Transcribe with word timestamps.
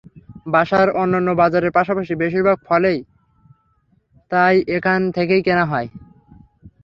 বাসার 0.45 0.87
অন্যান্য 0.93 1.29
বাজারের 1.41 1.75
পাশাপাশি 1.77 2.13
বেশির 2.15 2.43
ভাগ 2.43 2.57
ফলই 2.67 2.97
তাই 4.31 4.55
এখান 4.77 4.99
থেকেই 5.11 5.41
কেনা 5.43 5.65
হয়। 5.65 5.87